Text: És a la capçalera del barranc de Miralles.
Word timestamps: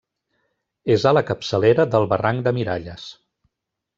És 0.93 1.05
a 1.09 1.11
la 1.17 1.23
capçalera 1.27 1.85
del 1.95 2.09
barranc 2.15 2.43
de 2.47 2.53
Miralles. 2.61 3.07